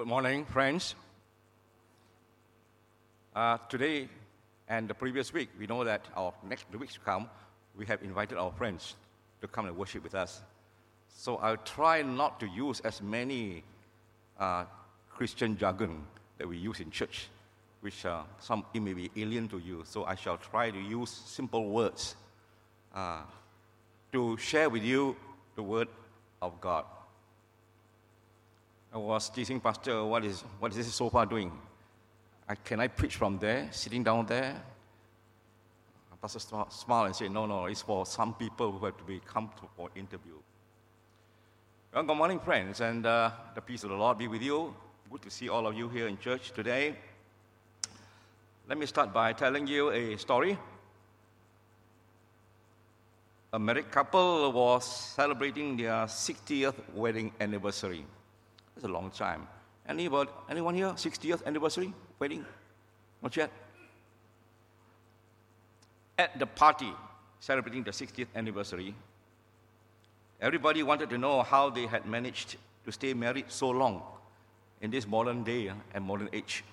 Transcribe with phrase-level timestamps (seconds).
[0.00, 0.94] Good morning, friends.
[3.36, 4.08] Uh, today
[4.66, 7.28] and the previous week, we know that our next the weeks to come,
[7.76, 8.96] we have invited our friends
[9.42, 10.40] to come and worship with us.
[11.14, 13.62] So I'll try not to use as many
[14.38, 14.64] uh,
[15.10, 16.06] Christian jargon
[16.38, 17.28] that we use in church,
[17.82, 19.82] which uh, some it may be alien to you.
[19.84, 22.16] So I shall try to use simple words
[22.94, 23.20] uh,
[24.12, 25.14] to share with you
[25.56, 25.88] the word
[26.40, 26.86] of God.
[28.92, 31.52] I was teasing Pastor, what is, what is this sofa doing?
[32.48, 34.60] I, can I preach from there, sitting down there?
[36.20, 39.48] Pastor smiled and said, no, no, it's for some people who have to be come
[39.74, 40.34] for interview.
[41.94, 44.74] Well, good morning, friends, and uh, the peace of the Lord be with you.
[45.10, 46.94] Good to see all of you here in church today.
[48.68, 50.58] Let me start by telling you a story.
[53.52, 58.04] A married couple was celebrating their 60th wedding anniversary.
[58.80, 59.46] It's a long time.
[59.86, 60.86] Anybody, anyone here?
[60.92, 62.46] 60th anniversary wedding?
[63.22, 63.50] Not yet.
[66.16, 66.90] At the party
[67.40, 68.94] celebrating the 60th anniversary,
[70.40, 72.56] everybody wanted to know how they had managed
[72.86, 74.00] to stay married so long
[74.80, 76.64] in this modern day uh, and modern age.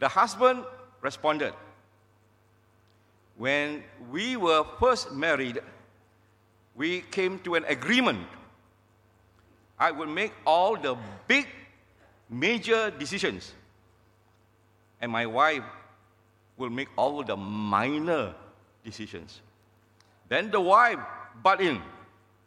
[0.00, 0.64] The husband
[1.00, 1.54] responded,
[3.38, 5.60] When we were first married,
[6.74, 8.26] we came to an agreement
[9.80, 10.94] I will make all the
[11.26, 11.46] big,
[12.28, 13.54] major decisions.
[15.00, 15.64] And my wife
[16.58, 18.34] will make all the minor
[18.84, 19.40] decisions.
[20.28, 20.98] Then the wife
[21.42, 21.80] butt in.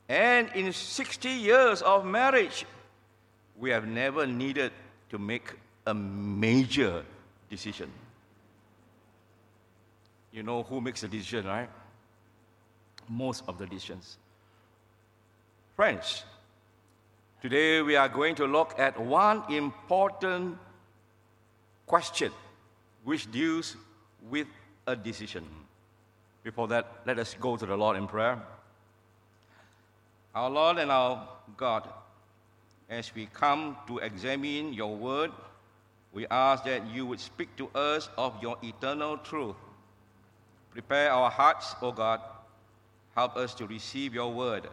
[0.08, 2.66] And in 60 years of marriage,
[3.58, 4.72] we have never needed
[5.10, 5.56] to make
[5.88, 7.04] a major
[7.50, 7.90] decision.
[10.32, 11.70] You know who makes the decision, right?
[13.10, 14.18] Most of the decisions.
[15.76, 16.24] Friends,
[17.44, 20.58] Today we are going to look at one important
[21.86, 22.32] question
[23.04, 23.76] which deals
[24.30, 24.48] with
[24.88, 25.44] a decision.
[26.42, 28.42] Before that, let us go to the Lord in prayer.
[30.34, 31.28] Our Lord and our
[31.58, 31.90] God,
[32.90, 35.32] as we come to examine your word,
[36.14, 39.58] we ask that you would speak to us of your eternal truth.
[40.72, 42.22] Prepare our hearts, O God.
[43.18, 44.70] Help us to receive your word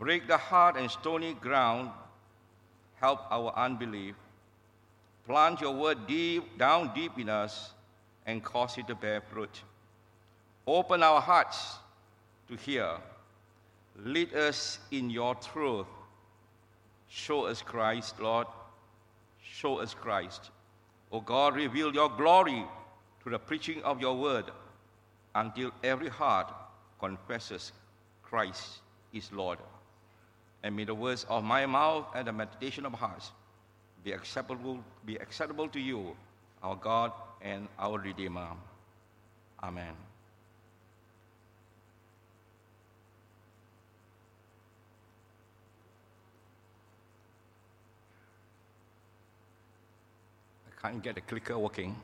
[0.00, 1.90] Break the hard and stony ground.
[3.00, 4.14] Help our unbelief.
[5.26, 7.72] Plant your word deep, down deep in us
[8.24, 9.62] and cause it to bear fruit.
[10.66, 11.76] Open our hearts
[12.48, 12.96] to hear.
[14.02, 15.86] Lead us in your truth.
[17.08, 18.46] Show us Christ, Lord.
[19.42, 20.50] Show us Christ.
[21.12, 22.64] O oh God, reveal your glory
[23.20, 24.46] through the preaching of your word
[25.34, 26.50] until every heart
[26.98, 27.72] confesses
[28.22, 28.78] Christ
[29.12, 29.58] is Lord
[30.62, 33.32] and may the words of my mouth and the meditation of hearts
[34.04, 36.16] be acceptable, be acceptable to you,
[36.62, 37.12] our God
[37.42, 38.48] and our Redeemer.
[39.62, 39.94] Amen.
[50.66, 51.96] I can't get the clicker working.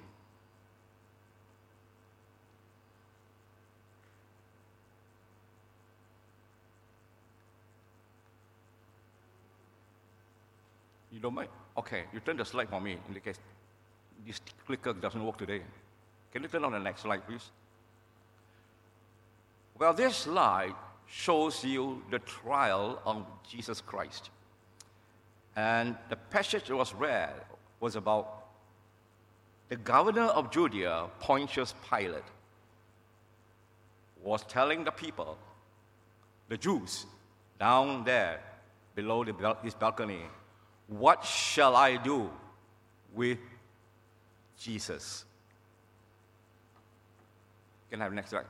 [11.16, 11.49] You don't mind?
[11.78, 13.38] Okay, you turn the slide for me in the case
[14.27, 15.62] this clicker doesn't work today.
[16.31, 17.50] Can you turn on the next slide, please?
[19.78, 20.75] Well, this slide
[21.06, 24.28] shows you the trial of Jesus Christ.
[25.55, 27.32] And the passage that was read
[27.81, 28.44] was about
[29.71, 32.25] the governor of Judea, Pontius Pilate,
[34.23, 35.38] was telling the people,
[36.49, 37.06] the Jews,
[37.58, 38.40] down there
[38.94, 40.23] below the, this balcony,
[40.88, 42.31] what shall I do
[43.15, 43.38] with
[44.59, 45.25] Jesus?
[47.91, 48.44] Can I have the next slide?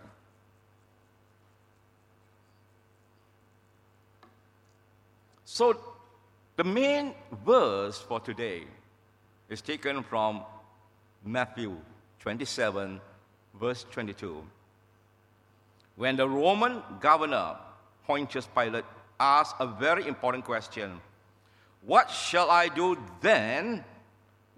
[5.44, 5.78] So,
[6.56, 8.64] the main verse for today
[9.48, 10.42] is taken from
[11.24, 11.76] Matthew
[12.20, 13.00] 27,
[13.58, 14.42] verse 22.
[15.96, 17.56] When the Roman governor,
[18.06, 18.84] Pontius Pilate,
[19.18, 21.00] asked a very important question
[21.86, 23.84] what shall I do then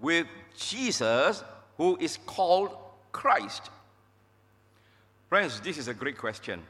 [0.00, 0.26] with
[0.56, 1.44] Jesus,
[1.76, 2.70] who is called
[3.12, 3.70] Christ?
[5.28, 6.62] Friends, this is a great question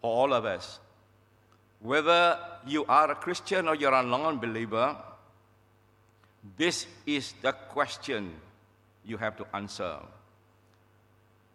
[0.00, 0.78] for all of us.
[1.80, 4.96] Whether you are a Christian or you're a non believer,
[6.56, 8.32] this is the question
[9.04, 9.96] you have to answer.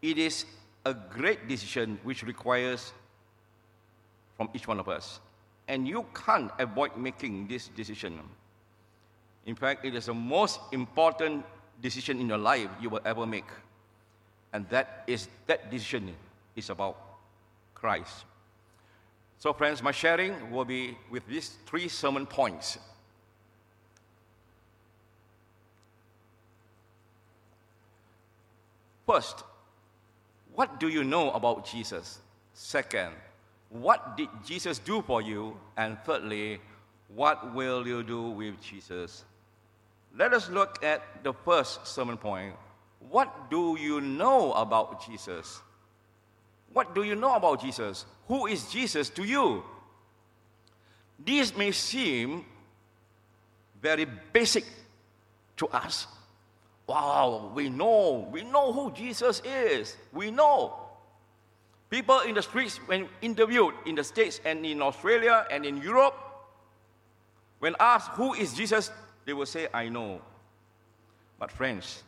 [0.02, 0.46] It is
[0.84, 2.92] a great decision which requires
[4.36, 5.22] from each one of us.
[5.68, 8.20] And you can't avoid making this decision.
[9.46, 11.46] In fact, it is the most important
[11.82, 13.50] decision in your life you will ever make.
[14.54, 16.14] And that is that decision
[16.56, 16.98] is about
[17.74, 18.26] Christ.
[19.38, 22.80] So, friends, my sharing will be with these three sermon points.
[29.06, 29.44] First,
[30.56, 32.20] what do you know about Jesus?
[32.54, 33.14] Second,
[33.70, 35.58] what did Jesus do for you?
[35.78, 36.60] And thirdly,
[37.14, 39.26] what will you do with Jesus?
[40.18, 42.56] Let us look at the first sermon point.
[43.10, 45.60] What do you know about Jesus?
[46.74, 48.06] What do you know about Jesus?
[48.28, 49.64] Who is Jesus to you?
[51.20, 52.46] This may seem
[53.82, 54.66] very basic
[55.58, 56.08] to us.
[56.88, 59.96] Wow, we know, we know who Jesus is.
[60.14, 60.85] We know.
[61.90, 66.16] People in the streets, when interviewed in the States and in Australia and in Europe,
[67.60, 68.92] when asked who is Jesus,
[69.26, 70.22] they will say, I know.
[71.40, 72.04] But, friends,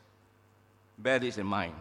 [0.98, 1.74] bear this in mind.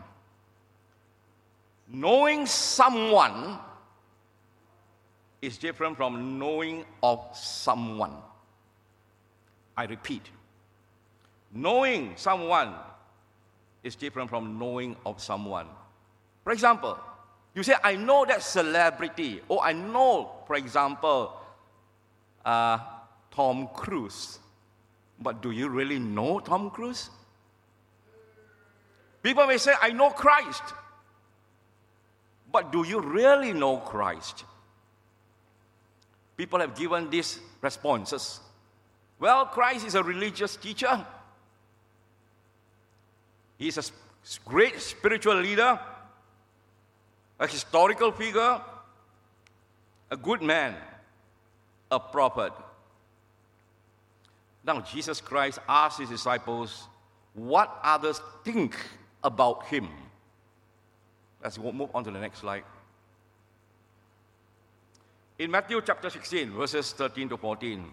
[1.89, 3.59] Knowing someone
[5.41, 8.15] is different from knowing of someone.
[9.77, 10.23] I repeat,
[11.53, 12.75] knowing someone
[13.85, 15.67] is different from knowing of someone.
[16.45, 16.99] For example,
[17.57, 21.33] you say, I know that celebrity, or I know, for example,
[22.45, 22.79] uh,
[23.31, 24.39] Tom Cruise.
[25.19, 27.09] But do you really know Tom Cruise?
[29.23, 30.63] People may say, I know Christ.
[32.53, 34.45] But do you really know Christ?
[36.37, 38.39] People have given these responses.
[39.19, 41.07] Well, Christ is a religious teacher.
[43.57, 43.83] He's a
[44.45, 45.81] great spiritual leader,
[47.39, 48.61] a historical figure,
[50.11, 50.75] a good man,
[51.91, 52.53] a prophet.
[54.65, 56.89] Now, Jesus Christ asked his disciples
[57.35, 58.77] what others think
[59.23, 59.89] about him.
[61.43, 62.65] Let's move on to the next slide.
[65.39, 67.85] In Matthew chapter 16, verses 13 to 14,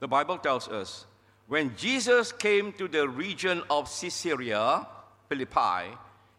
[0.00, 1.06] the Bible tells us
[1.46, 4.86] when Jesus came to the region of Caesarea
[5.28, 5.96] Philippi,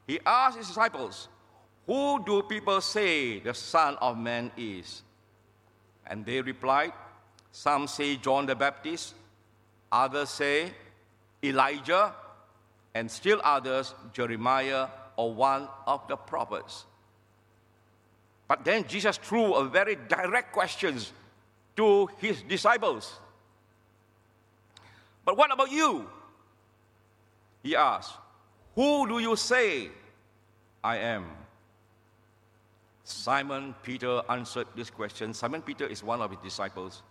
[0.07, 1.29] he asked his disciples,
[1.87, 5.03] Who do people say the Son of Man is?
[6.07, 6.93] And they replied,
[7.51, 9.13] Some say John the Baptist,
[9.91, 10.71] others say
[11.43, 12.13] Elijah,
[12.93, 16.85] and still others Jeremiah or one of the prophets.
[18.47, 20.99] But then Jesus threw a very direct question
[21.75, 23.19] to his disciples.
[25.23, 26.07] But what about you?
[27.63, 28.13] He asked,
[28.75, 29.89] Who do you say
[30.83, 31.25] I am?
[33.05, 35.31] Simon Peter answered this question.
[35.33, 37.03] Simon Peter is one of his disciples.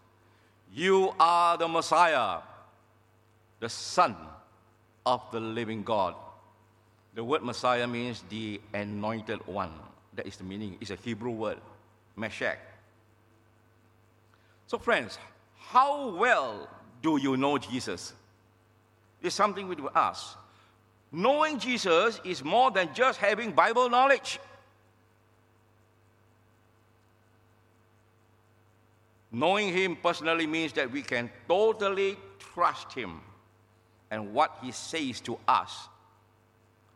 [0.73, 2.41] You are the Messiah,
[3.61, 4.17] the Son
[5.07, 6.17] of the living God.
[7.15, 9.71] The word Messiah means the anointed one.
[10.15, 10.77] That is the meaning.
[10.81, 11.59] It's a Hebrew word,
[12.19, 12.57] Mashiach.
[14.67, 15.17] So, friends,
[15.59, 16.69] how well
[17.03, 18.15] do you know Jesus?
[19.23, 20.37] It's something we do ask.
[21.13, 24.41] Knowing Jesus is more than just having Bible knowledge.
[29.35, 33.21] Knowing Him personally means that we can totally trust Him
[34.13, 35.89] and what He says to us.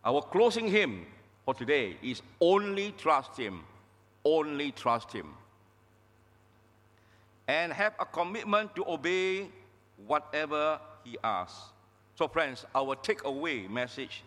[0.05, 1.05] Our closing hymn
[1.45, 3.65] for today is only trust Him,
[4.25, 5.27] only trust Him.
[7.49, 9.49] And have a commitment to obey
[10.07, 11.73] whatever He asks.
[12.15, 14.23] So, friends, our takeaway message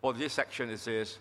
[0.00, 1.18] for this section is this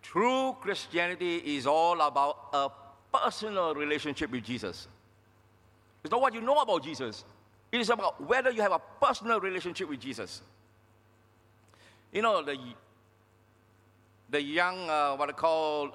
[0.00, 2.70] true Christianity is all about a
[3.12, 4.88] personal relationship with Jesus.
[6.02, 7.24] It's not what you know about Jesus,
[7.70, 10.40] it is about whether you have a personal relationship with Jesus.
[12.12, 12.56] You know, the
[14.30, 15.90] the young, uh, what I call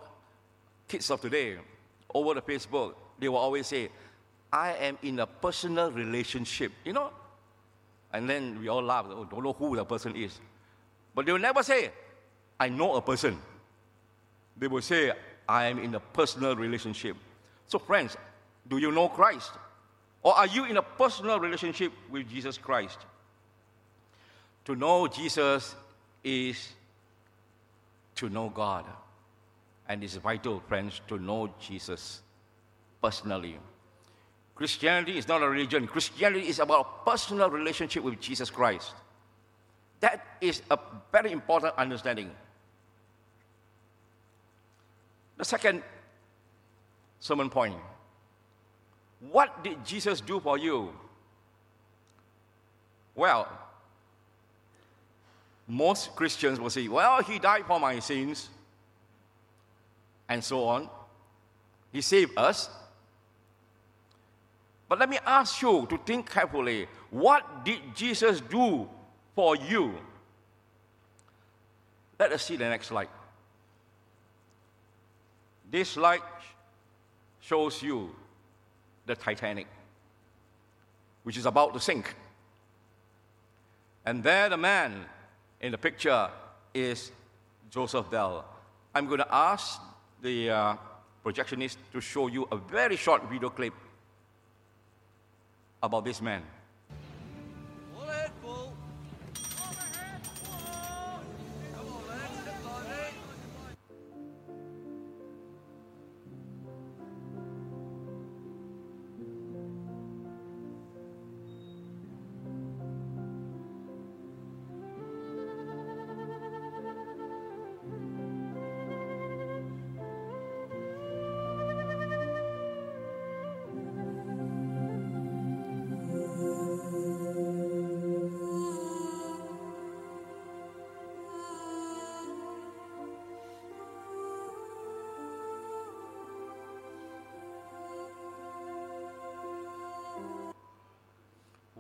[0.87, 1.57] kids of today,
[2.13, 3.89] over the Facebook, they will always say,
[4.51, 7.11] I am in a personal relationship, you know?
[8.11, 10.39] And then we all laugh, oh, don't know who the person is.
[11.15, 11.91] But they will never say,
[12.59, 13.39] I know a person.
[14.57, 15.11] They will say,
[15.47, 17.17] I am in a personal relationship.
[17.67, 18.15] So, friends,
[18.67, 19.51] do you know Christ?
[20.23, 22.97] Or are you in a personal relationship with Jesus Christ?
[24.65, 25.75] To know Jesus
[26.23, 26.69] is
[28.15, 28.85] to know God.
[29.89, 32.21] And it's vital, friends, to know Jesus
[33.01, 33.57] personally.
[34.55, 35.87] Christianity is not a religion.
[35.87, 38.93] Christianity is about a personal relationship with Jesus Christ.
[39.99, 40.79] That is a
[41.11, 42.31] very important understanding.
[45.37, 45.83] The second
[47.19, 47.75] sermon point
[49.31, 50.93] What did Jesus do for you?
[53.15, 53.47] Well,
[55.67, 58.49] most Christians will say, well, he died for my sins,
[60.27, 60.89] and so on.
[61.91, 62.69] He saved us.
[64.89, 68.87] But let me ask you to think carefully what did Jesus do
[69.35, 69.93] for you?
[72.19, 73.09] Let us see the next slide.
[75.69, 76.21] This slide
[77.39, 78.15] shows you
[79.05, 79.67] the Titanic,
[81.23, 82.15] which is about to sink.
[84.05, 85.05] And there, the man
[85.61, 86.29] in the picture
[86.73, 87.11] is
[87.69, 88.45] Joseph Bell.
[88.93, 89.81] I'm going to ask
[90.21, 90.75] the uh,
[91.25, 93.73] projectionist to show you a very short video clip
[95.81, 96.43] about this man.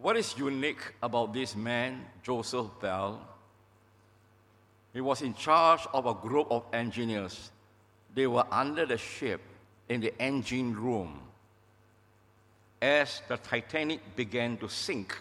[0.03, 3.21] What is unique about this man, Joseph Bell?
[4.91, 7.51] He was in charge of a group of engineers.
[8.13, 9.39] They were under the ship
[9.87, 11.21] in the engine room
[12.81, 15.17] as the Titanic began to sink.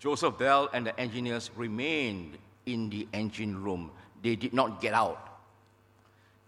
[0.00, 3.92] Joseph Bell and the engineers remained in the engine room.
[4.20, 5.38] They did not get out.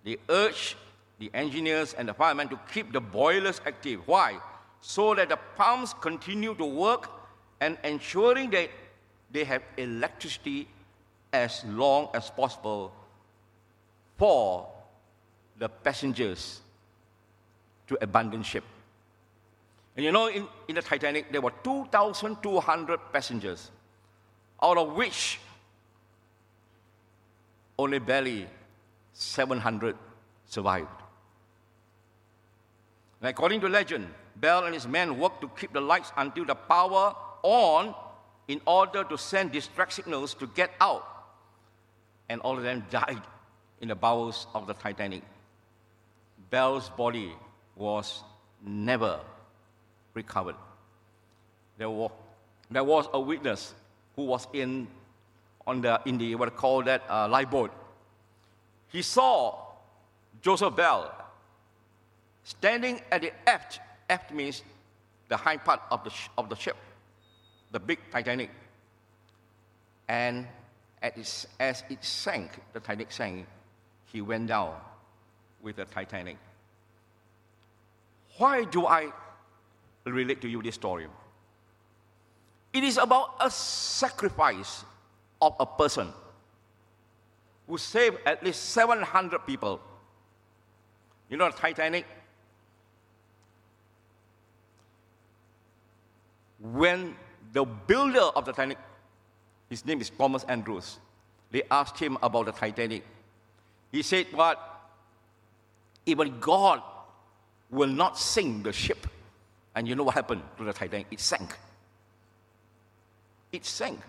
[0.03, 0.75] They urged
[1.21, 4.01] the engineers and the firemen to keep the boilers active.
[4.09, 4.41] Why?
[4.87, 7.11] So that the pumps continue to work
[7.59, 8.69] and ensuring that
[9.33, 10.69] they have electricity
[11.33, 12.93] as long as possible
[14.19, 14.69] for
[15.59, 16.61] the passengers
[17.87, 18.63] to abandon ship.
[19.97, 23.71] And you know, in, in the Titanic, there were 2,200 passengers,
[24.63, 25.41] out of which
[27.79, 28.47] only barely
[29.15, 29.97] 700
[30.45, 30.89] survived.
[33.23, 36.55] And according to legend, Bell and his men worked to keep the lights until the
[36.55, 37.95] power on
[38.49, 41.07] in order to send distress signals to get out.
[42.29, 43.23] And all of them died
[43.81, 45.23] in the bowels of the Titanic.
[46.51, 47.33] Bell's body
[47.77, 48.23] was
[48.65, 49.21] never
[50.15, 50.57] recovered.
[51.79, 52.11] There was,
[52.71, 53.75] there was a witness
[54.17, 54.87] who was in,
[55.67, 57.73] on the, in the, what I call that, uh, lifeboat.
[58.89, 59.59] He saw
[60.41, 61.13] Joseph Bell
[62.45, 63.81] standing at the aft
[64.15, 64.63] Aft means
[65.29, 66.77] the high part of the, sh- of the ship,
[67.73, 68.51] the big Titanic.
[70.07, 70.47] And
[71.03, 73.47] as it sank, the Titanic sank,
[74.13, 74.77] he went down
[75.63, 76.37] with the Titanic.
[78.39, 79.13] Why do I
[80.05, 81.09] relate to you this story?
[82.73, 84.85] It is about a sacrifice
[85.43, 86.13] of a person
[87.67, 89.81] who saved at least 700 people.
[91.29, 92.07] You know, the Titanic
[96.73, 97.15] when
[97.53, 98.79] the builder of the Titanic,
[99.69, 100.99] his name is Thomas Andrews,
[101.51, 103.05] they asked him about the Titanic.
[103.93, 104.59] He said, What?
[106.07, 106.83] Even God
[107.71, 109.07] will not sink the ship.
[109.75, 111.07] And you know what happened to the Titanic?
[111.11, 111.55] It sank.
[113.53, 114.01] It sank.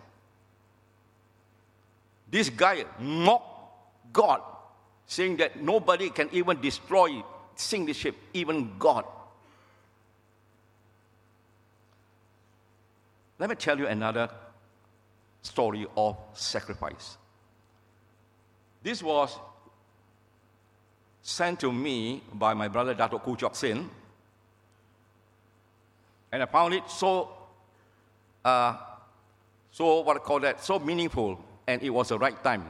[2.29, 4.41] This guy mocked God,
[5.07, 7.23] saying that nobody can even destroy,
[7.55, 9.05] sink the ship, even God.
[13.37, 14.29] Let me tell you another
[15.41, 17.17] story of sacrifice.
[18.81, 19.37] This was
[21.21, 23.89] sent to me by my brother Dato Khoo Cheok Sin,
[26.31, 27.29] and I found it so,
[28.43, 28.77] uh,
[29.71, 32.65] so what I call that, so meaningful, and it was the right time.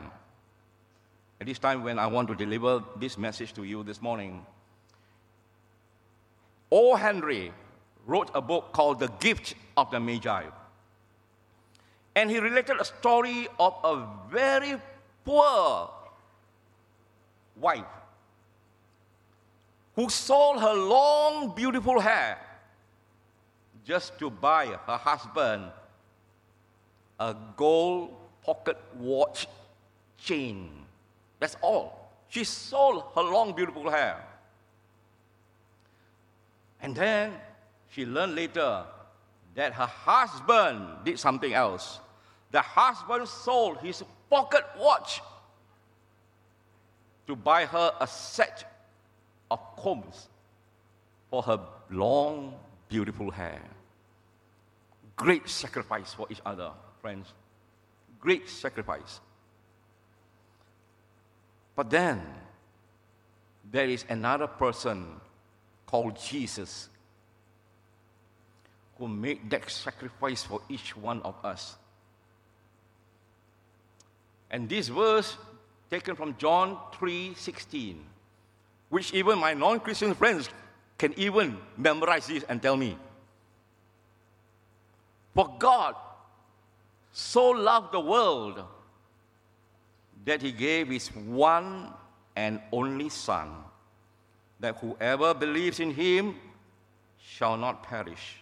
[1.39, 4.45] At this time when I want to deliver this message to you this morning.
[6.71, 6.95] O.
[6.95, 7.51] Henry
[8.05, 10.43] wrote a book called The Gift of the Magi.
[12.15, 14.75] And he related a story of a very
[15.25, 15.89] poor
[17.57, 17.83] wife
[19.95, 22.37] who sold her long, beautiful hair
[23.85, 25.71] just to buy her husband
[27.19, 29.47] a gold pocket watch
[30.17, 30.69] chain.
[31.39, 32.11] That's all.
[32.29, 34.21] She sold her long, beautiful hair.
[36.81, 37.33] And then
[37.95, 38.83] she learned later
[39.55, 42.01] that her husband did something else.
[42.51, 45.21] The husband sold his pocket watch
[47.25, 48.69] to buy her a set
[49.49, 50.27] of combs
[51.29, 51.57] for her
[51.89, 52.55] long,
[52.89, 53.61] beautiful hair.
[55.15, 56.71] Great sacrifice for each other,
[57.01, 57.31] friends.
[58.19, 59.21] Great sacrifice.
[61.77, 62.21] But then,
[63.71, 65.07] there is another person
[65.85, 66.89] called Jesus
[68.97, 71.75] who made that sacrifice for each one of us.
[74.49, 75.37] And this verse
[75.89, 78.03] taken from John 3:16,
[78.89, 80.49] which even my non-Christian friends
[80.97, 82.97] can even memorize this and tell me.
[85.33, 85.95] For God
[87.11, 88.63] so loved the world
[90.23, 91.93] that he gave his one
[92.35, 93.63] and only Son,
[94.59, 96.39] that whoever believes in him
[97.19, 98.41] shall not perish,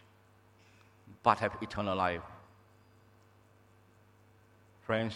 [1.24, 2.22] but have eternal life.
[4.82, 5.15] Friends,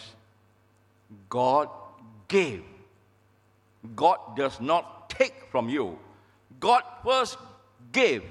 [1.28, 1.68] God
[2.26, 2.64] gave.
[3.94, 5.98] God does not take from you.
[6.58, 7.38] God first
[7.92, 8.22] gave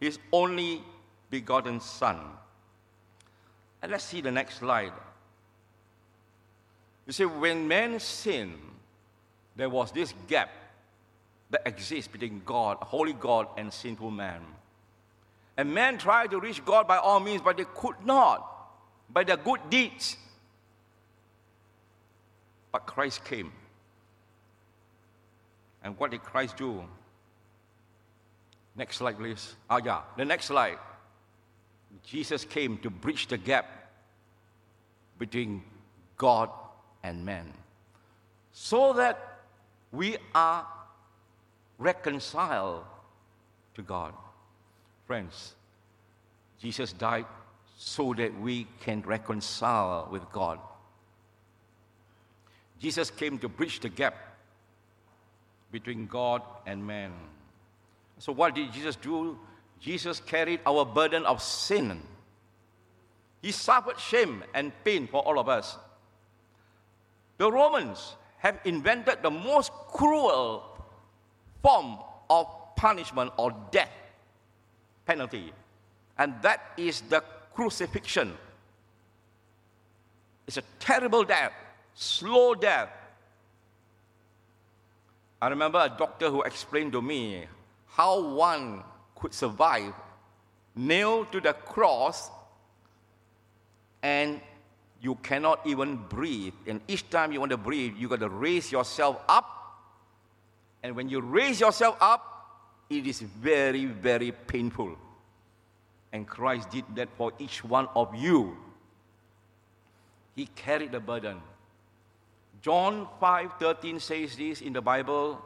[0.00, 0.82] his only
[1.30, 2.18] begotten Son.
[3.82, 4.92] And let's see the next slide.
[7.06, 8.58] You see, when man sinned,
[9.56, 10.50] there was this gap
[11.50, 14.40] that exists between God, holy God, and sinful man.
[15.56, 18.48] And men tried to reach God by all means, but they could not
[19.10, 20.16] by their good deeds.
[22.70, 23.52] But Christ came.
[25.84, 26.84] And what did Christ do?
[28.74, 29.54] Next slide, please.
[29.68, 30.78] Ah, yeah, the next slide.
[32.04, 33.66] Jesus came to bridge the gap
[35.18, 35.62] between
[36.16, 36.48] God
[37.02, 37.52] and man
[38.52, 39.40] so that
[39.90, 40.66] we are
[41.78, 42.84] reconciled
[43.74, 44.14] to God.
[45.06, 45.54] Friends,
[46.60, 47.26] Jesus died
[47.76, 50.58] so that we can reconcile with God.
[52.78, 54.14] Jesus came to bridge the gap
[55.70, 57.12] between God and man.
[58.18, 59.38] So, what did Jesus do?
[59.80, 62.00] Jesus carried our burden of sin.
[63.40, 65.76] He suffered shame and pain for all of us.
[67.38, 70.62] The Romans have invented the most cruel
[71.62, 71.98] form
[72.30, 73.90] of punishment or death
[75.06, 75.52] penalty,
[76.18, 77.22] and that is the
[77.54, 78.32] crucifixion.
[80.46, 81.52] It's a terrible death,
[81.94, 82.88] slow death.
[85.40, 87.46] I remember a doctor who explained to me
[87.86, 88.82] how one
[89.16, 89.92] could survive
[90.74, 92.30] nailed to the cross
[94.02, 94.40] and
[95.00, 96.54] you cannot even breathe.
[96.66, 99.46] And each time you want to breathe, you got to raise yourself up.
[100.82, 102.41] And when you raise yourself up,
[102.98, 104.96] it is very, very painful.
[106.12, 108.56] And Christ did that for each one of you.
[110.34, 111.40] He carried the burden.
[112.60, 115.42] John 5:13 says this in the Bible,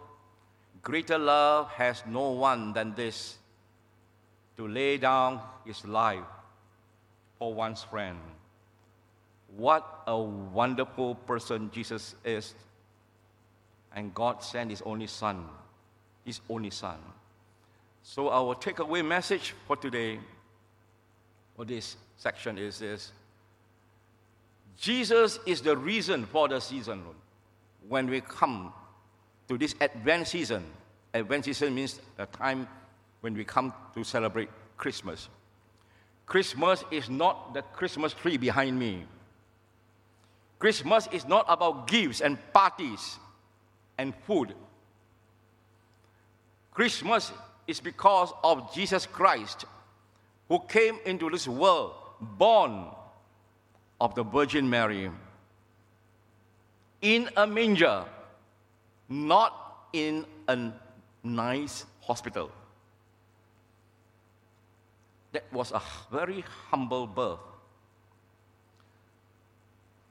[0.82, 3.38] greater love has no one than this
[4.56, 6.24] to lay down his life
[7.38, 8.18] for one's friend.
[9.56, 12.54] What a wonderful person Jesus is.
[13.94, 15.48] And God sent His only Son,
[16.24, 16.98] His only Son.
[18.09, 20.21] So, our takeaway message for today,
[21.57, 23.11] for this section, is this
[24.79, 27.03] Jesus is the reason for the season.
[27.88, 28.73] When we come
[29.49, 30.64] to this Advent season,
[31.12, 32.69] Advent season means a time
[33.23, 35.29] when we come to celebrate Christmas.
[36.27, 39.05] Christmas is not the Christmas tree behind me.
[40.61, 43.19] Christmas is not about gifts and parties
[43.99, 44.55] and food.
[46.73, 47.33] Christmas
[47.66, 49.64] is because of Jesus Christ
[50.48, 52.87] who came into this world born
[54.00, 55.11] of the Virgin Mary
[57.02, 58.05] in a manger,
[59.09, 60.72] not in a
[61.22, 62.50] nice hospital.
[65.33, 67.40] That was a very humble birth.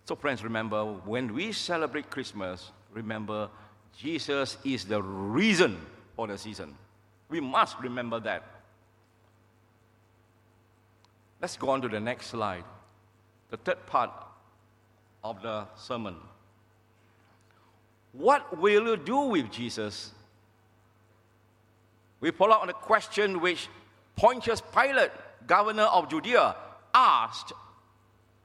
[0.06, 3.50] So, friends, remember when we celebrate Christmas, remember
[3.98, 5.78] Jesus is the reason
[6.16, 6.76] for the season.
[7.30, 8.44] We must remember that.
[11.42, 12.64] Let's go on to the next slide,
[13.50, 14.12] the third part
[15.24, 16.16] of the sermon.
[18.14, 20.12] What will you do with Jesus?
[22.22, 23.68] We follow on a question which
[24.16, 25.12] Pontius Pilate,
[25.46, 26.56] governor of Judea,
[26.94, 27.52] asked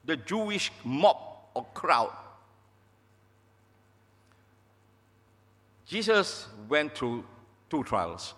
[0.05, 1.17] the Jewish mob
[1.55, 2.13] or crowd.
[5.87, 7.25] Jesus went through
[7.69, 8.35] two trials.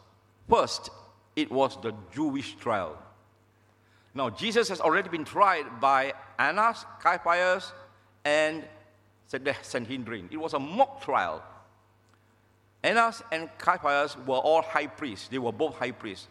[0.49, 0.91] First,
[1.37, 2.99] it was the Jewish trial.
[4.15, 7.73] Now, Jesus has already been tried by Annas, Caiaphas,
[8.25, 8.65] and
[9.31, 10.29] the Sanhedrin.
[10.31, 11.43] It was a mock trial.
[12.83, 15.29] Annas and Caiaphas were all high priests.
[15.29, 16.29] They were both high priests.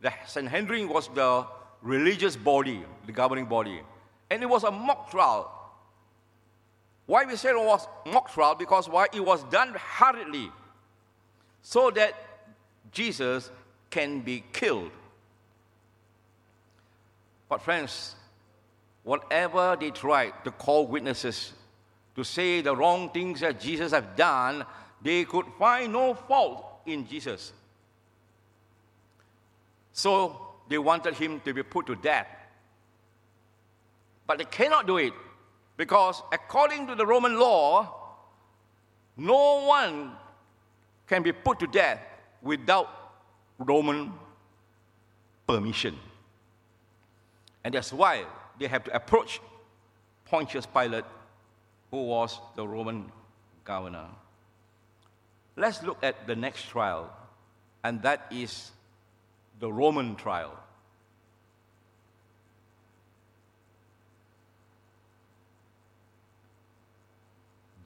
[0.00, 1.46] The Sanhedrin was the
[1.82, 3.80] religious body, the governing body.
[4.30, 5.54] And it was a mock trial.
[7.06, 8.54] Why we say it was mock trial?
[8.54, 10.50] Because why it was done hurriedly,
[11.62, 12.14] so that
[12.92, 13.50] Jesus
[13.90, 14.90] can be killed.
[17.48, 18.14] But friends,
[19.04, 21.52] whatever they tried to call witnesses
[22.14, 24.64] to say the wrong things that Jesus had done,
[25.02, 27.52] they could find no fault in Jesus.
[29.92, 32.28] So they wanted him to be put to death.
[34.26, 35.14] But they cannot do it
[35.76, 37.94] because, according to the Roman law,
[39.16, 40.12] no one
[41.06, 42.00] can be put to death
[42.42, 42.88] without
[43.58, 44.12] Roman
[45.46, 45.96] permission.
[47.64, 48.24] And that's why
[48.58, 49.40] they have to approach
[50.24, 51.04] Pontius Pilate,
[51.90, 53.10] who was the Roman
[53.64, 54.06] governor.
[55.56, 57.10] Let's look at the next trial,
[57.82, 58.70] and that is
[59.58, 60.56] the Roman trial.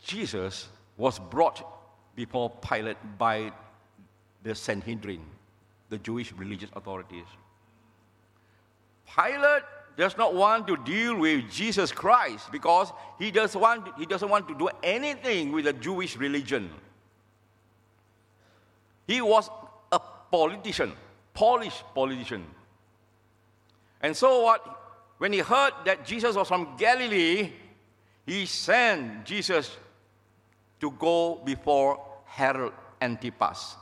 [0.04, 1.64] Jesus was brought
[2.14, 3.52] before Pilate by
[4.42, 5.20] the Sanhedrin,
[5.88, 7.26] the Jewish religious authorities.
[9.14, 9.62] Pilate
[9.96, 14.48] does not want to deal with Jesus Christ because he, does want, he doesn't want
[14.48, 16.70] to do anything with the Jewish religion.
[19.06, 19.50] He was
[19.90, 20.00] a
[20.30, 20.92] politician,
[21.34, 22.46] Polish politician.
[24.00, 24.78] And so what?
[25.18, 27.52] When he heard that Jesus was from Galilee,
[28.26, 29.76] he sent Jesus
[30.80, 33.76] to go before Herod Antipas.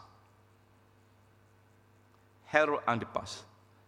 [2.50, 3.44] Herod Antipas.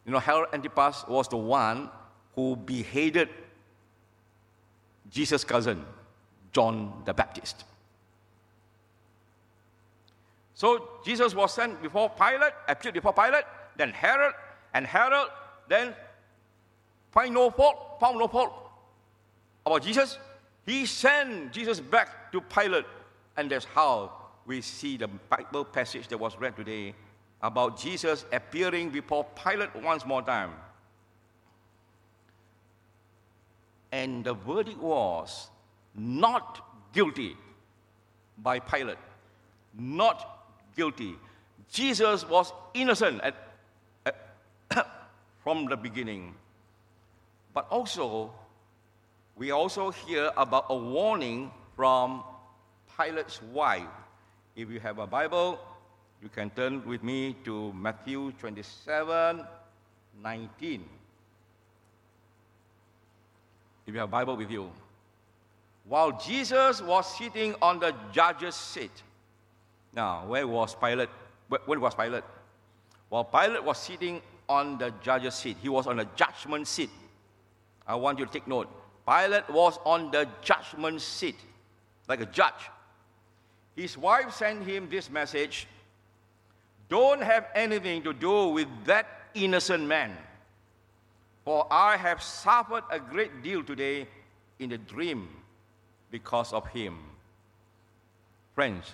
[0.07, 1.91] You know, Herod Antipas was the one
[2.37, 3.29] who beheaded
[5.11, 5.85] Jesus' cousin,
[6.53, 7.65] John the Baptist.
[10.55, 13.45] So Jesus was sent before Pilate, appeared before Pilate,
[13.77, 14.33] then Herod,
[14.75, 15.29] and Herod
[15.69, 15.93] then
[17.11, 18.53] find no fault, found no fault
[19.67, 20.19] about Jesus.
[20.65, 22.85] He sent Jesus back to Pilate,
[23.37, 24.13] and that's how
[24.47, 26.95] we see the Bible passage that was read today
[27.43, 30.51] about Jesus appearing before Pilate once more time.
[33.91, 35.51] And the verdict was
[35.95, 37.37] not guilty
[38.39, 38.99] by Pilate.
[39.79, 40.45] Not
[40.77, 41.15] guilty.
[41.71, 43.35] Jesus was innocent at,
[44.07, 44.17] at
[45.43, 46.35] from the beginning.
[47.53, 48.33] But also,
[49.37, 52.25] we also hear about a warning from
[52.97, 53.83] Pilate's wife.
[54.57, 55.59] If you have a Bible,
[56.23, 59.45] you can turn with me to Matthew 27
[60.23, 60.85] 19.
[63.87, 64.71] If you have Bible with you.
[65.85, 69.03] While Jesus was sitting on the judge's seat.
[69.93, 71.09] Now, where was Pilate?
[71.49, 72.23] Where was Pilate?
[73.09, 76.91] While Pilate was sitting on the judge's seat, he was on the judgment seat.
[77.85, 78.69] I want you to take note.
[79.07, 81.37] Pilate was on the judgment seat,
[82.09, 82.71] like a judge.
[83.75, 85.67] His wife sent him this message
[86.93, 90.15] don't have anything to do with that innocent man.
[91.43, 94.07] For I have suffered a great deal today
[94.59, 95.27] in the dream
[96.11, 96.99] because of him.
[98.55, 98.93] Friends,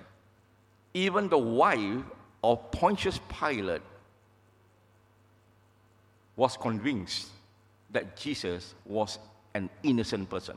[0.95, 2.05] even the wife
[2.45, 3.83] of Pontius Pilate
[6.37, 7.31] was convinced
[7.91, 9.19] that Jesus was
[9.55, 10.57] an innocent person.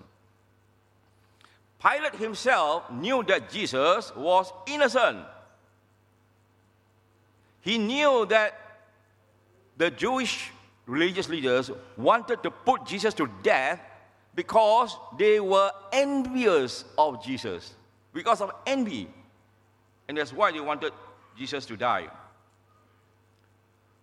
[1.81, 5.25] Pilate himself knew that Jesus was innocent.
[7.61, 8.53] He knew that
[9.77, 10.51] the Jewish
[10.85, 13.79] religious leaders wanted to put Jesus to death
[14.35, 17.73] because they were envious of Jesus,
[18.13, 19.07] because of envy.
[20.07, 20.93] And that's why they wanted
[21.37, 22.07] Jesus to die.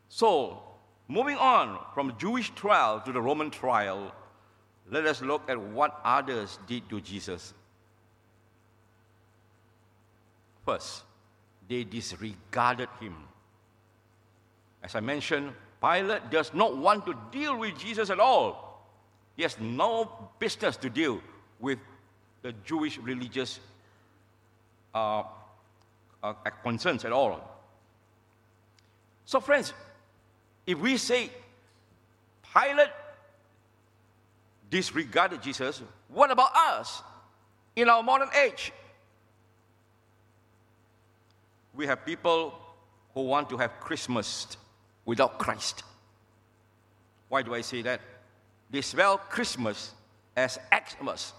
[0.08, 0.62] So,
[1.06, 4.12] moving on from the Jewish trial to the Roman trial,
[4.90, 7.52] let us look at what others did to Jesus.
[10.64, 11.02] First,
[11.68, 13.14] they disregarded him.
[14.88, 18.82] As I mentioned, Pilate does not want to deal with Jesus at all.
[19.36, 21.20] He has no business to deal
[21.60, 21.78] with
[22.40, 23.60] the Jewish religious
[24.94, 25.24] uh,
[26.22, 27.38] uh, concerns at all.
[29.26, 29.74] So, friends,
[30.66, 31.28] if we say
[32.50, 32.88] Pilate
[34.70, 37.02] disregarded Jesus, what about us
[37.76, 38.72] in our modern age?
[41.74, 42.58] We have people
[43.12, 44.56] who want to have Christmas
[45.08, 45.84] without Christ.
[47.30, 48.02] Why do I say that?
[48.68, 49.94] They spell Christmas
[50.36, 51.32] as Xmas.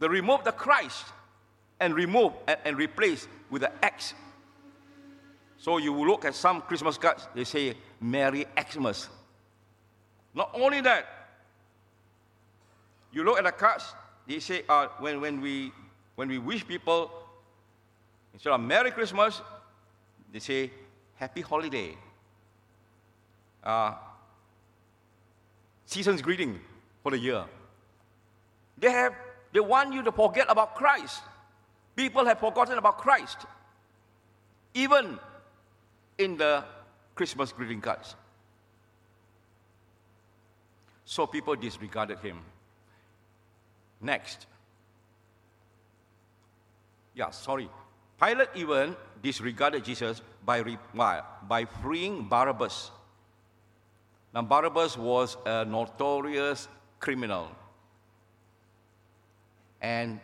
[0.00, 1.06] They remove the Christ
[1.78, 4.14] and remove and, and replace with the X.
[5.56, 9.08] So you look at some Christmas cards, they say Merry Xmas.
[10.34, 11.06] Not only that,
[13.12, 13.94] you look at the cards,
[14.26, 15.70] they say uh, when, when, we,
[16.16, 17.08] when we wish people,
[18.34, 19.40] instead of Merry Christmas,
[20.32, 20.72] they say
[21.14, 21.96] Happy Holiday.
[23.62, 23.94] Uh,
[25.86, 26.60] season's greeting
[27.02, 27.44] for the year.
[28.78, 29.14] They have
[29.52, 31.22] they want you to forget about Christ.
[31.94, 33.38] People have forgotten about Christ.
[34.74, 35.18] Even
[36.18, 36.64] in the
[37.14, 38.16] Christmas greeting cards.
[41.04, 42.38] So people disregarded him.
[44.00, 44.46] Next.
[47.14, 47.68] Yeah, sorry.
[48.20, 50.78] Pilate even disregarded Jesus by,
[51.46, 52.90] by freeing Barabbas.
[54.34, 56.68] Now, Barabbas was a notorious
[56.98, 57.48] criminal.
[59.80, 60.20] And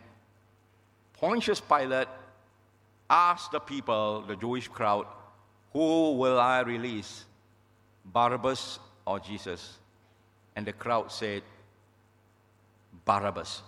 [1.19, 2.07] Pontius Pilate
[3.09, 5.05] asked the people, the Jewish crowd,
[5.73, 7.25] Who will I release,
[8.05, 9.77] Barabbas or Jesus?
[10.55, 11.43] And the crowd said,
[13.05, 13.61] Barabbas.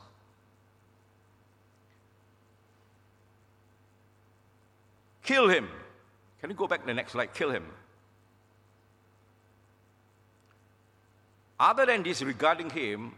[5.24, 5.70] Kill him.
[6.40, 7.34] Can you go back to the next slide?
[7.34, 7.66] Kill him.
[11.62, 13.12] Other than disregarding him,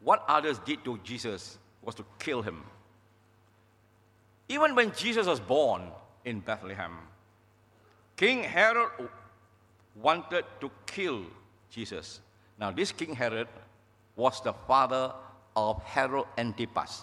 [0.00, 2.62] what others did to Jesus was to kill him.
[4.48, 5.82] Even when Jesus was born
[6.24, 6.92] in Bethlehem,
[8.16, 8.88] King Herod
[9.96, 11.22] wanted to kill
[11.70, 12.20] Jesus.
[12.60, 13.48] Now, this King Herod
[14.14, 15.12] was the father
[15.56, 17.02] of Herod Antipas,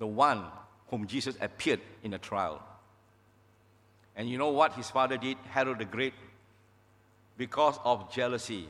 [0.00, 0.42] the one
[0.88, 2.60] whom Jesus appeared in the trial.
[4.16, 6.14] And you know what his father did, Herod the Great?
[7.36, 8.66] Because of jealousy,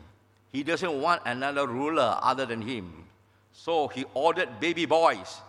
[0.53, 3.05] he doesn't want another ruler other than him.
[3.53, 5.41] So he ordered baby boys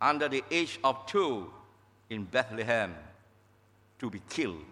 [0.00, 1.50] under the age of two
[2.10, 2.94] in Bethlehem
[3.98, 4.64] to be killed.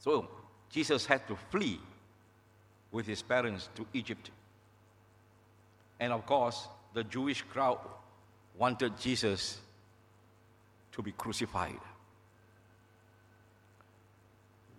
[0.00, 0.28] So
[0.70, 1.78] Jesus had to flee
[2.90, 4.30] with his parents to Egypt.
[6.00, 7.78] And of course, the Jewish crowd
[8.58, 9.58] wanted Jesus
[10.92, 11.78] to be crucified.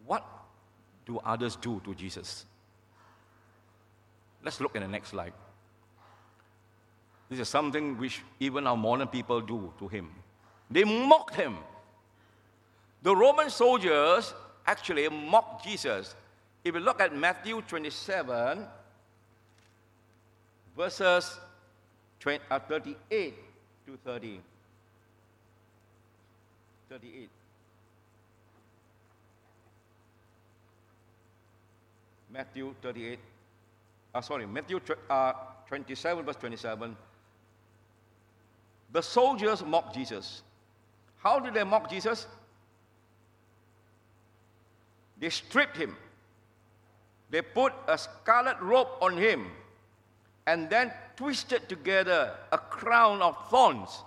[0.06, 0.26] What
[1.06, 2.46] do others do to Jesus?
[4.43, 5.34] Let's look at the next slide.
[7.29, 10.10] This is something which even our modern people do to him.
[10.69, 11.58] They mocked him.
[13.01, 14.34] The Roman soldiers
[14.67, 16.15] actually mocked Jesus.
[16.63, 18.65] If you look at Matthew 27,
[20.75, 21.39] verses
[22.25, 23.34] uh, 38
[23.88, 24.39] to 30.
[26.89, 27.29] 38.
[32.32, 33.19] Matthew 38
[34.13, 35.34] uh, sorry, Matthew uh,
[35.67, 36.95] 27, verse 27.
[38.91, 40.43] The soldiers mocked Jesus.
[41.17, 42.28] How did they mock Jesus?
[45.19, 45.95] They stripped him.
[47.30, 49.47] They put a scarlet robe on him
[50.45, 54.04] and then twisted together a crown of thorns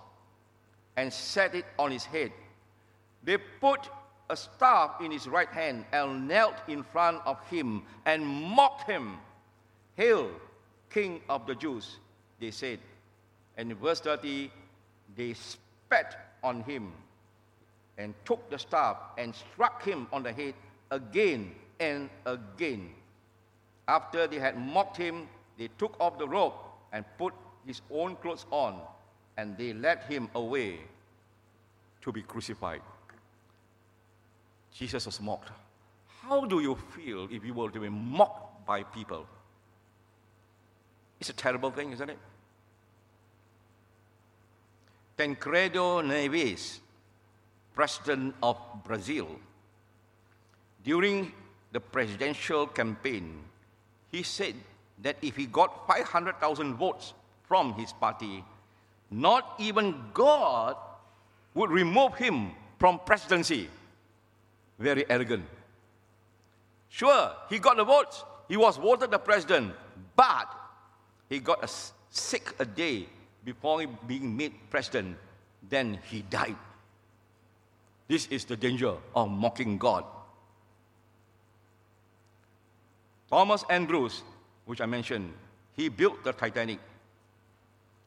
[0.95, 2.31] and set it on his head.
[3.23, 3.89] They put
[4.29, 9.17] a staff in his right hand and knelt in front of him and mocked him.
[9.97, 10.29] Hail,
[10.91, 11.97] King of the Jews,
[12.39, 12.79] they said.
[13.57, 14.51] And in verse 30,
[15.15, 16.93] they spat on him
[17.97, 20.53] and took the staff and struck him on the head
[20.91, 22.91] again and again.
[23.87, 26.53] After they had mocked him, they took off the robe
[26.93, 27.33] and put
[27.65, 28.79] his own clothes on,
[29.37, 30.79] and they led him away
[32.01, 32.81] to be crucified.
[34.73, 35.49] Jesus was mocked.
[36.21, 39.25] How do you feel if you were to be mocked by people?
[41.19, 42.19] It's a terrible thing, isn't it?
[45.17, 46.79] Tancredo Neves,
[47.73, 49.27] president of Brazil,
[50.83, 51.31] during
[51.71, 53.43] the presidential campaign,
[54.11, 54.55] he said
[55.01, 57.13] that if he got 500,000 votes
[57.47, 58.43] from his party,
[59.09, 60.75] not even God
[61.53, 63.69] would remove him from presidency.
[64.77, 65.45] Very arrogant.
[66.89, 68.23] Sure, he got the votes.
[68.47, 69.73] He was voted the president,
[70.15, 70.47] but
[71.29, 71.69] he got a
[72.09, 73.07] sick a day
[73.43, 75.17] before being made president.
[75.69, 76.55] Then he died.
[78.07, 80.05] This is the danger of mocking God.
[83.29, 84.23] Thomas Andrews,
[84.65, 85.33] which I mentioned,
[85.75, 86.79] he built the Titanic.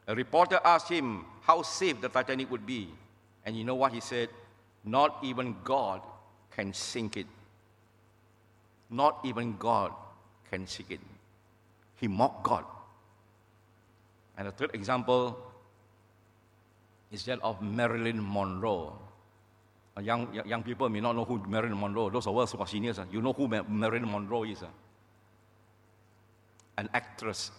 [0.07, 2.89] A reporter asked him how safe the Titanic would be.
[3.45, 4.29] And you know what he said?
[4.83, 6.01] Not even God
[6.55, 7.27] can sink it.
[8.89, 9.93] Not even God
[10.49, 10.99] can sink it.
[11.97, 12.65] He mocked God.
[14.41, 15.37] And the third example
[17.11, 18.97] is that of Marilyn Monroe.
[20.01, 22.97] Young, young people may not know who Marilyn Monroe Those of us who are seniors,
[22.97, 24.63] uh, you know who Marilyn Monroe is.
[24.63, 24.67] Uh.
[26.75, 27.51] An actress.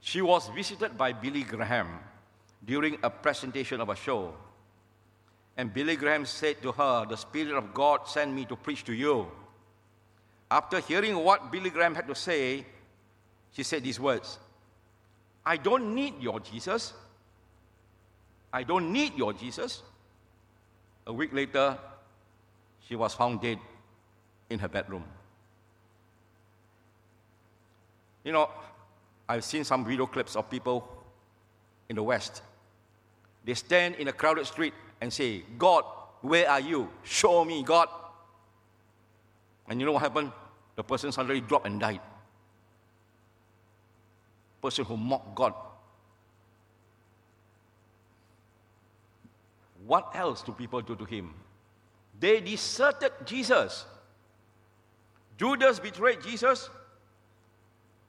[0.00, 1.88] She was visited by Billy Graham
[2.62, 4.34] during a presentation of a show.
[5.56, 8.92] And Billy Graham said to her, The Spirit of God sent me to preach to
[8.92, 9.26] you.
[10.50, 12.66] After hearing what Billy Graham had to say,
[13.52, 14.38] she said these words
[15.44, 16.92] I don't need your Jesus.
[18.52, 19.82] I don't need your Jesus.
[21.06, 21.78] A week later,
[22.86, 23.58] she was found dead
[24.48, 25.04] in her bedroom.
[28.24, 28.50] You know,
[29.28, 30.86] I've seen some video clips of people
[31.88, 32.42] in the West.
[33.44, 35.84] They stand in a crowded street and say, God,
[36.20, 36.90] where are you?
[37.02, 37.88] Show me, God.
[39.68, 40.32] And you know what happened?
[40.76, 42.00] The person suddenly dropped and died.
[44.60, 45.54] Person who mocked God
[49.90, 51.34] What else do people do to him?
[52.20, 53.86] They deserted Jesus.
[55.36, 56.70] Judas betrayed Jesus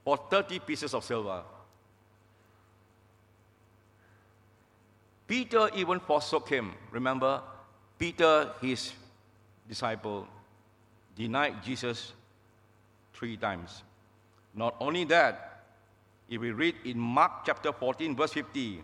[0.04, 1.42] for 30 pieces of silver.
[5.26, 6.72] Peter even forsook him.
[6.92, 7.40] Remember,
[7.98, 8.92] Peter, his
[9.68, 10.28] disciple,
[11.16, 12.12] denied Jesus
[13.12, 13.82] three times.
[14.54, 15.51] Not only that,
[16.32, 18.82] if we read in Mark chapter 14, verse 50,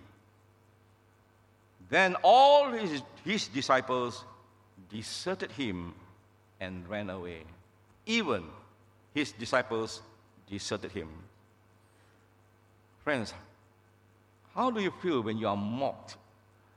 [1.88, 4.26] then all his, his disciples
[4.90, 5.94] deserted him
[6.60, 7.44] and ran away.
[8.04, 8.44] Even
[9.14, 10.02] his disciples
[10.46, 11.08] deserted him.
[13.02, 13.32] Friends,
[14.54, 16.18] how do you feel when you are mocked?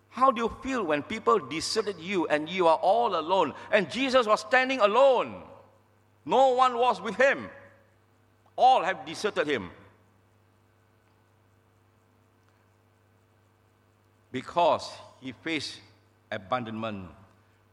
[0.08, 3.54] How do you feel when people deserted you and you are all alone?
[3.74, 5.44] And Jesus was standing alone.
[6.26, 7.50] No one was with him.
[8.56, 9.70] All have deserted him.
[14.32, 14.90] Because
[15.20, 15.80] he faced
[16.32, 17.08] abandonment,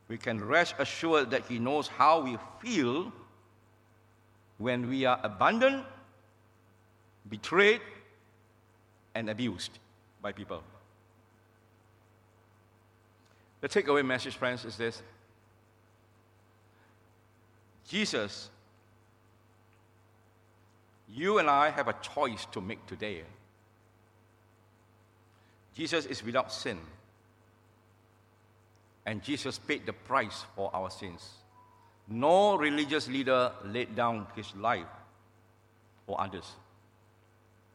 [0.08, 3.12] we can rest assured that he knows how we feel
[4.58, 5.84] when we are abandoned,
[7.28, 7.80] betrayed,
[9.14, 9.78] and abused
[10.20, 10.62] by people.
[13.60, 15.02] The takeaway message, friends, is this
[17.88, 18.50] Jesus,
[21.08, 23.22] you and I have a choice to make today.
[25.78, 26.76] Jesus is without sin.
[29.06, 31.30] And Jesus paid the price for our sins.
[32.08, 34.90] No religious leader laid down his life
[36.04, 36.50] for others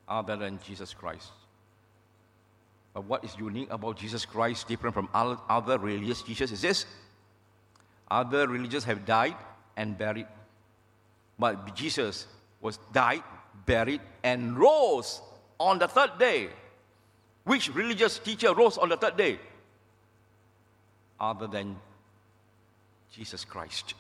[0.06, 1.32] other than Jesus Christ.
[2.94, 6.86] But what is unique about Jesus Christ, different from other religious teachers, is this
[8.12, 9.36] other religions have died
[9.78, 10.28] and buried.
[11.40, 12.28] But Jesus
[12.60, 13.24] was died,
[13.66, 15.22] buried, and rose
[15.58, 16.50] on the third day.
[17.44, 19.40] Which religious teacher rose on the third day?
[21.20, 21.76] Other than
[23.12, 23.94] Jesus Christ.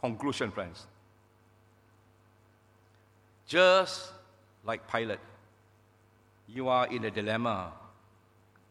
[0.00, 0.86] Conclusion, friends.
[3.46, 4.12] Just
[4.64, 5.18] like Pilate,
[6.48, 7.72] you are in a dilemma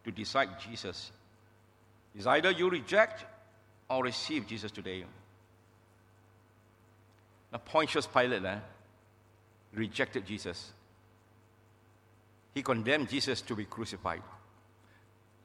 [0.03, 1.11] to decide Jesus.
[2.15, 3.25] Is either you reject
[3.89, 5.05] or receive Jesus today.
[7.51, 8.57] Now, Pontius Pilate eh,
[9.73, 10.71] rejected Jesus
[12.53, 14.21] he condemned Jesus to be crucified.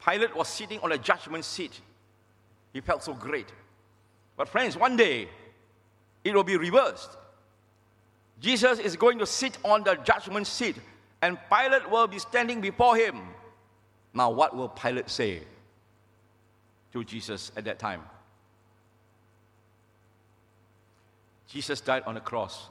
[0.05, 1.81] Pilate was sitting on a judgment seat.
[2.73, 3.47] He felt so great.
[4.37, 5.29] But, friends, one day
[6.23, 7.11] it will be reversed.
[8.41, 10.77] Jesus is going to sit on the judgment seat,
[11.23, 13.21] and Pilate will be standing before him.
[14.15, 15.43] Now, what will Pilate say
[16.93, 18.03] to Jesus at that time?
[21.49, 22.69] Jesus died on the cross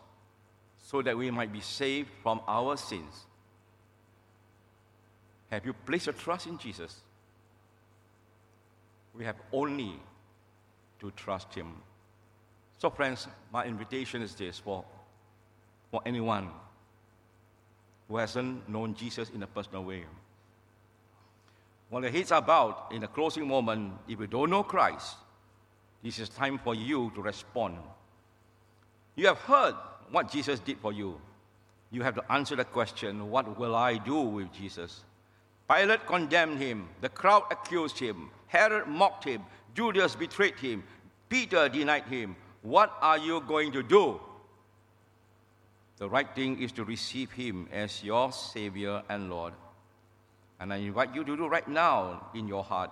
[0.84, 3.26] so that we might be saved from our sins.
[5.52, 7.02] Have you placed your trust in Jesus?
[9.16, 9.94] We have only
[11.00, 11.74] to trust Him.
[12.78, 14.84] So, friends, my invitation is this for,
[15.90, 16.50] for anyone
[18.08, 20.04] who hasn't known Jesus in a personal way.
[21.90, 25.16] While the heads are bowed in the closing moment, if you don't know Christ,
[26.04, 27.78] this is time for you to respond.
[29.16, 29.76] You have heard
[30.12, 31.20] what Jesus did for you.
[31.90, 35.04] You have to answer the question, What will I do with Jesus?
[35.70, 36.88] Pilate condemned him.
[37.02, 38.30] The crowd accused him.
[38.48, 39.44] Herod mocked him.
[39.76, 40.84] Judas betrayed him.
[41.30, 42.36] Peter denied him.
[42.62, 44.20] What are you going to do?
[45.98, 49.54] The right thing is to receive him as your Savior and Lord.
[50.60, 52.92] And I invite you to do right now in your heart.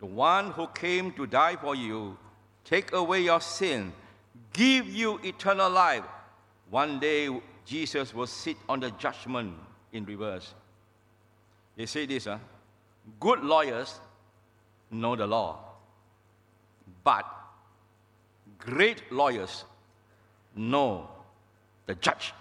[0.00, 2.18] The one who came to die for you
[2.64, 3.92] take away your sin,
[4.52, 6.04] give you eternal life.
[6.70, 7.28] One day,
[7.64, 9.54] Jesus will sit on the judgment
[9.92, 10.54] in reverse.
[11.76, 12.38] They say this, huh?
[13.20, 13.98] good lawyers
[14.90, 15.58] know the law,
[17.02, 17.26] but
[18.58, 19.64] great lawyers
[20.54, 21.08] know
[21.86, 22.32] the judge.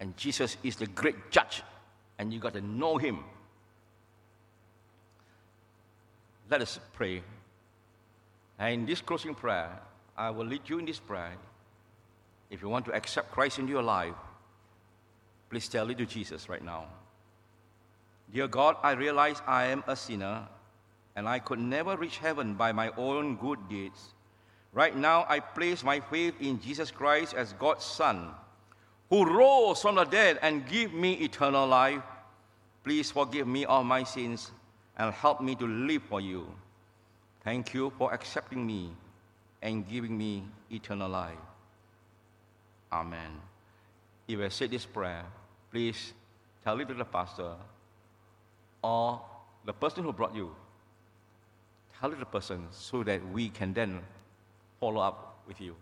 [0.00, 1.62] And Jesus is the great judge,
[2.18, 3.20] and you got to know him.
[6.50, 7.22] Let us pray.
[8.58, 9.70] And in this closing prayer,
[10.16, 11.32] I will lead you in this prayer.
[12.50, 14.14] If you want to accept Christ into your life,
[15.48, 16.86] please tell it to Jesus right now.
[18.32, 20.48] Dear God, I realize I am a sinner
[21.16, 24.14] and I could never reach heaven by my own good deeds.
[24.72, 28.30] Right now, I place my faith in Jesus Christ as God's Son,
[29.10, 32.02] who rose from the dead and gave me eternal life.
[32.82, 34.50] Please forgive me all my sins
[34.96, 36.46] and help me to live for you.
[37.44, 38.92] Thank you for accepting me
[39.60, 41.36] and giving me eternal life.
[42.90, 43.40] Amen.
[44.26, 45.24] If I say this prayer,
[45.70, 46.14] please
[46.64, 47.56] tell it to the pastor
[48.82, 49.20] or
[49.64, 50.54] the person who brought you.
[52.00, 54.00] Tell the person so that we can then
[54.80, 55.76] follow up with you.